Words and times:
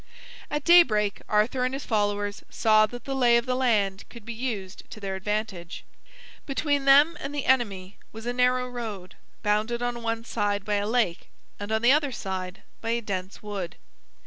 At 0.49 0.63
daybreak 0.63 1.21
Arthur 1.29 1.63
and 1.63 1.75
his 1.75 1.85
followers 1.85 2.43
saw 2.49 2.87
that 2.87 3.05
the 3.05 3.13
lay 3.13 3.37
of 3.37 3.45
the 3.45 3.53
land 3.55 4.09
could 4.09 4.25
be 4.25 4.33
used 4.33 4.89
to 4.89 4.99
their 4.99 5.15
advantage. 5.15 5.83
Between 6.47 6.85
them 6.85 7.15
and 7.19 7.35
the 7.35 7.45
enemy 7.45 7.97
was 8.11 8.25
a 8.25 8.33
narrow 8.33 8.67
road, 8.67 9.15
bounded 9.43 9.83
on 9.83 10.01
one 10.01 10.25
side 10.25 10.65
by 10.65 10.77
a 10.77 10.87
lake, 10.89 11.29
and 11.59 11.71
on 11.71 11.83
the 11.83 11.91
other 11.91 12.11
side 12.11 12.63
by 12.81 12.89
a 12.89 13.01
dense 13.01 13.43
wood. 13.43 13.75